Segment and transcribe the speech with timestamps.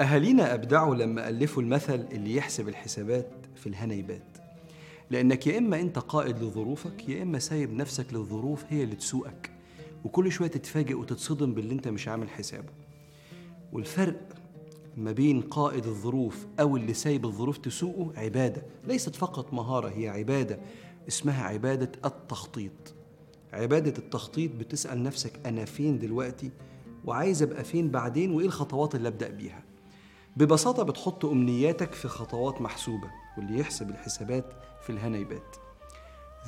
[0.00, 4.38] أهالينا أبدعوا لما ألفوا المثل اللي يحسب الحسابات في الهنيبات.
[5.10, 9.50] لأنك يا إما أنت قائد لظروفك يا إما سايب نفسك للظروف هي اللي تسوقك.
[10.04, 12.68] وكل شوية تتفاجئ وتتصدم باللي أنت مش عامل حسابه.
[13.72, 14.20] والفرق
[14.96, 18.62] ما بين قائد الظروف أو اللي سايب الظروف تسوقه عبادة.
[18.84, 20.58] ليست فقط مهارة هي عبادة.
[21.08, 22.94] اسمها عبادة التخطيط.
[23.52, 26.50] عبادة التخطيط بتسأل نفسك أنا فين دلوقتي؟
[27.04, 29.62] وعايز أبقى فين بعدين؟ وإيه الخطوات اللي أبدأ بيها؟
[30.36, 34.44] ببساطة بتحط أمنياتك في خطوات محسوبة واللي يحسب الحسابات
[34.82, 35.56] في الهنيبات.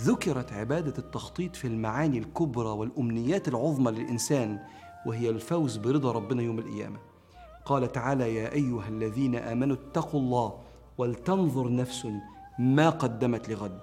[0.00, 4.58] ذكرت عبادة التخطيط في المعاني الكبرى والأمنيات العظمى للإنسان
[5.06, 6.98] وهي الفوز برضا ربنا يوم القيامة.
[7.64, 10.58] قال تعالى يا أيها الذين آمنوا اتقوا الله
[10.98, 12.08] ولتنظر نفس
[12.58, 13.80] ما قدمت لغد.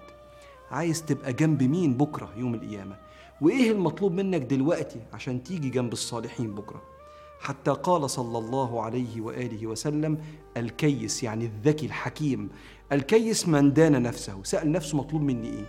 [0.72, 2.96] عايز تبقى جنب مين بكرة يوم القيامة؟
[3.42, 6.82] وإيه المطلوب منك دلوقتي عشان تيجي جنب الصالحين بكرة؟
[7.44, 10.18] حتى قال صلى الله عليه وآله وسلم
[10.58, 12.50] الكيس يعني الذكي الحكيم.
[12.92, 14.44] الكيس من دان نفسه.
[14.44, 15.66] سأل نفسه مطلوب مني إيه؟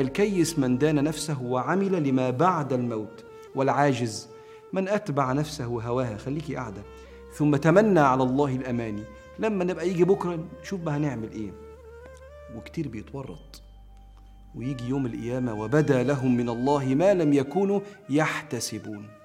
[0.00, 3.24] الكيس من دان نفسه وعمل لما بعد الموت.
[3.54, 4.28] والعاجز
[4.72, 6.16] من أتبع نفسه هواها.
[6.16, 6.82] خليكي قاعدة.
[7.34, 9.02] ثم تمنى على الله الأماني.
[9.38, 11.52] لما نبقى يجي بكرة نشوف بقى هنعمل إيه.
[12.56, 13.62] وكتير بيتورط.
[14.54, 19.17] ويجي يوم القيامة وبدا لهم من الله ما لم يكونوا يحتسبون.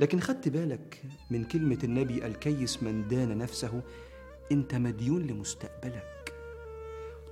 [0.00, 3.82] لكن خدت بالك من كلمة النبي الكيس من دان نفسه؟
[4.52, 6.34] أنت مديون لمستقبلك.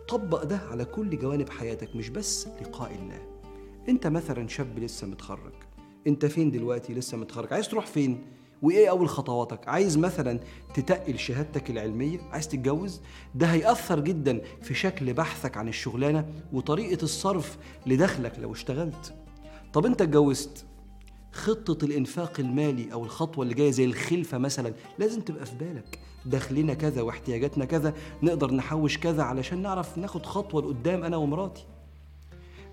[0.08, 3.26] طبق ده على كل جوانب حياتك مش بس لقاء الله.
[3.88, 5.52] أنت مثلا شاب لسه متخرج.
[6.06, 8.26] أنت فين دلوقتي لسه متخرج؟ عايز تروح فين؟
[8.62, 10.40] وإيه أول خطواتك؟ عايز مثلا
[10.74, 13.00] تتقل شهادتك العلمية؟ عايز تتجوز؟
[13.34, 19.14] ده هيأثر جدا في شكل بحثك عن الشغلانة وطريقة الصرف لدخلك لو اشتغلت.
[19.72, 20.66] طب أنت اتجوزت؟
[21.38, 25.98] خطة الإنفاق المالي أو الخطوة اللي جاية زي الخلفة مثلا لازم تبقى في بالك.
[26.26, 31.64] دخلنا كذا واحتياجاتنا كذا نقدر نحوش كذا علشان نعرف ناخد خطوة لقدام أنا ومراتي.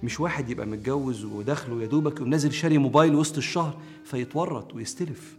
[0.03, 5.37] مش واحد يبقى متجوز ودخله يا دوبك ونازل شاري موبايل وسط الشهر فيتورط ويستلف.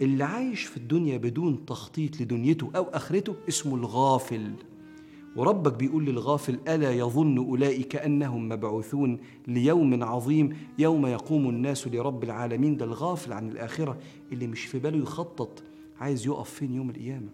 [0.00, 4.50] اللي عايش في الدنيا بدون تخطيط لدنيته أو آخرته اسمه الغافل.
[5.36, 12.76] وربك بيقول للغافل ألا يظن أولئك أنهم مبعوثون ليوم عظيم يوم يقوم الناس لرب العالمين
[12.76, 13.98] ده الغافل عن الآخرة
[14.32, 15.62] اللي مش في باله يخطط
[16.00, 17.28] عايز يقف فين يوم القيامة؟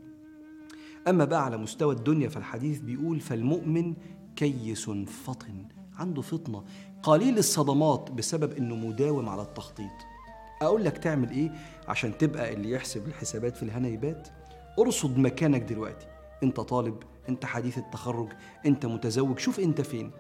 [1.09, 3.95] أما بقى على مستوى الدنيا فالحديث بيقول فالمؤمن
[4.37, 5.65] كيس فطن
[5.97, 6.65] عنده فطنة.
[7.03, 9.91] قليل الصدمات بسبب إنه مداوم على التخطيط.
[10.63, 11.53] أقول لك تعمل إيه
[11.89, 14.29] عشان تبقى اللي يحسب الحسابات في الهنيبات
[14.79, 16.07] ارصد مكانك دلوقتي.
[16.43, 16.97] أنت طالب
[17.29, 18.29] انت حديث التخرج
[18.67, 20.11] انت متزوج شوف انت فين.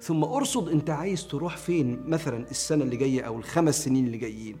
[0.00, 4.56] ثم ارصد انت عايز تروح فين مثلا السنة اللي جاية أو الخمس سنين اللي جايين.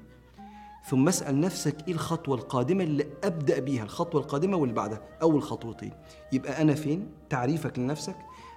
[0.84, 5.92] ثم اسأل نفسك إيه الخطوة القادمة اللي أبدأ بيها الخطوة القادمة واللي بعدها أول خطوتين.
[6.32, 8.16] يبقى أنا فين؟ تعريفك لنفسك.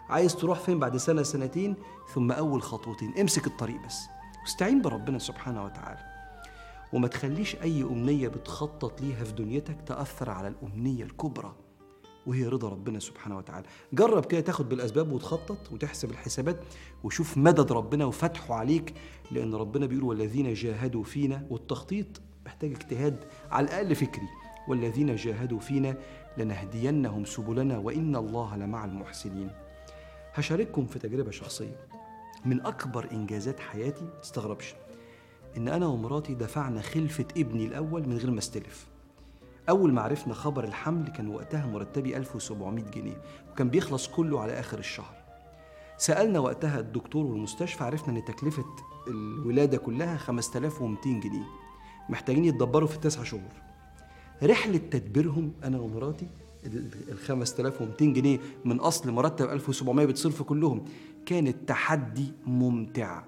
[0.10, 1.76] عايز تروح فين بعد سنة سنتين؟
[2.14, 3.14] ثم أول خطوتين.
[3.20, 4.00] امسك الطريق بس.
[4.42, 6.00] واستعين بربنا سبحانه وتعالى.
[6.94, 11.56] وما تخليش أي أمنية بتخطط ليها في دنيتك تأثر على الأمنية الكبرى.
[12.28, 13.66] وهي رضا ربنا سبحانه وتعالى.
[13.94, 16.60] جرب كده تاخد بالأسباب وتخطط وتحسب الحسابات
[17.04, 18.94] وشوف مدد ربنا وفتحه عليك
[19.32, 24.28] لأن ربنا بيقول والذين جاهدوا فينا والتخطيط محتاج اجتهاد على الأقل فكري.
[24.68, 25.98] والذين جاهدوا فينا
[26.38, 29.50] لنهدينهم سبلنا وإن الله لمع المحسنين.
[30.34, 31.88] هشارككم في تجربة شخصية
[32.46, 34.08] من أكبر إنجازات حياتي.
[34.22, 34.76] تستغربش.
[35.58, 38.88] إن أنا ومراتي دفعنا خلفة ابني الأول من غير ما استلف.
[39.70, 44.80] أول ما عرفنا خبر الحمل كان وقتها مرتبي 1700 جنيه وكان بيخلص كله على آخر
[44.80, 45.16] الشهر.
[45.98, 48.66] سألنا وقتها الدكتور والمستشفى عرفنا إن تكلفة
[49.08, 51.46] الولادة كلها 5200 جنيه
[52.10, 53.52] محتاجين يتدبروا في تسعة شهور.
[54.44, 56.28] رحلة تدبيرهم أنا ومراتي
[56.66, 60.86] ال 5200 جنيه من أصل مرتب 1700 بتصرف كلهم
[61.26, 63.24] كانت تحدي ممتع.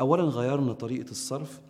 [0.00, 1.60] أولا غيرنا طريقة الصرف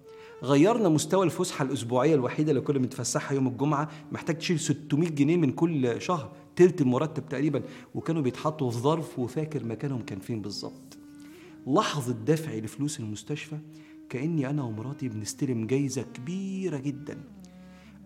[0.42, 5.52] غيرنا مستوى الفسحة الأسبوعية الوحيدة اللي كنا بنتفسحها يوم الجمعة محتاج تشيل 600 جنيه من
[5.52, 7.62] كل شهر تلت المرتب تقريبا.
[7.94, 10.98] وكانوا بيتحطوا في ظرف وفاكر مكانهم كان فين بالظبط.
[11.66, 13.58] لحظة دفعي لفلوس المستشفى
[14.08, 17.18] كأني أنا ومراتي بنستلم جايزة كبيرة جدا.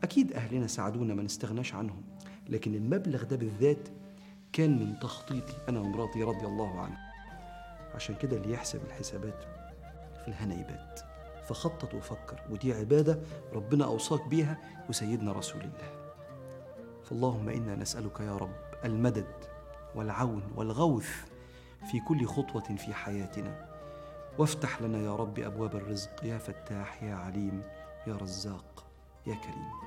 [0.02, 2.02] أكيد أهلنا ساعدونا ما نستغناش عنهم.
[2.48, 3.88] لكن المبلغ ده بالذات
[4.52, 6.98] كان من تخطيطي أنا ومراتي رضي الله عنها
[7.94, 9.42] عشان كده اللي يحسب الحسابات
[10.22, 11.00] في الهنيبات
[11.48, 13.20] فخطط وفكر ودي عبادة
[13.52, 14.58] ربنا أوصاك بيها
[14.88, 16.04] وسيدنا رسول الله.
[17.04, 19.34] فاللهم إنا نسألك يا رب المدد
[19.94, 21.08] والعون والغوث
[21.90, 23.74] في كل خطوة في حياتنا.
[24.38, 26.24] وافتح لنا يا رب أبواب الرزق.
[26.24, 27.62] يا فتاح يا عليم
[28.06, 28.84] يا رزاق
[29.26, 29.83] يا كريم.